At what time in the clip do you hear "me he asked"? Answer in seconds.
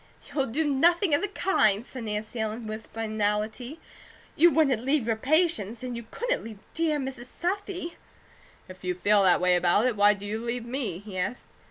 10.65-11.51